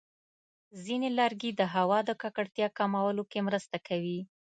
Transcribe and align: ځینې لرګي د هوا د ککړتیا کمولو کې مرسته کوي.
ځینې 0.83 1.09
لرګي 1.19 1.51
د 1.55 1.61
هوا 1.75 1.99
د 2.05 2.09
ککړتیا 2.21 2.67
کمولو 2.77 3.23
کې 3.31 3.39
مرسته 3.47 3.77
کوي. 3.87 4.19